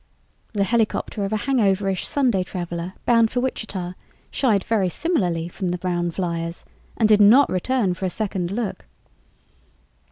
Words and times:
The 0.53 0.63
helicopter 0.63 1.25
of 1.25 1.31
a 1.31 1.37
hangoverish 1.37 2.07
Sunday 2.07 2.43
traveler 2.43 2.93
bound 3.05 3.29
for 3.29 3.39
Wichita 3.39 3.93
shied 4.31 4.63
very 4.63 4.89
similarly 4.89 5.47
from 5.47 5.69
the 5.69 5.77
brown 5.77 6.09
fliers 6.09 6.65
and 6.97 7.07
did 7.07 7.21
not 7.21 7.51
return 7.51 7.93
for 7.93 8.05
a 8.07 8.09
second 8.09 8.49
look. 8.49 8.87